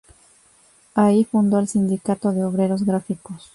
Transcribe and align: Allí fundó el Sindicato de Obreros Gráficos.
Allí 0.95 1.25
fundó 1.25 1.59
el 1.59 1.67
Sindicato 1.67 2.31
de 2.31 2.43
Obreros 2.43 2.83
Gráficos. 2.87 3.49